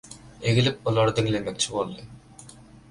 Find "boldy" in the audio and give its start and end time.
1.79-2.11